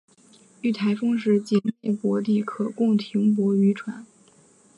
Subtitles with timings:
[0.61, 4.03] 遇台风时仅内泊地可供停泊渔船。